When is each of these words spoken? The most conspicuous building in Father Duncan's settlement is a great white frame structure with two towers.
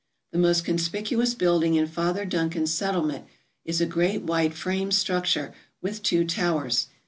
The 0.31 0.39
most 0.39 0.65
conspicuous 0.65 1.35
building 1.35 1.75
in 1.75 1.85
Father 1.85 2.25
Duncan's 2.25 2.73
settlement 2.73 3.25
is 3.65 3.81
a 3.81 3.85
great 3.85 4.23
white 4.23 4.55
frame 4.55 4.89
structure 4.89 5.53
with 5.79 6.01
two 6.01 6.25
towers. 6.25 6.87